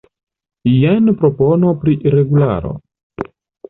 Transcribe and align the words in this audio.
Jen 0.77 1.13
propono 1.21 1.77
pri 1.85 1.97
regularo. 2.19 2.77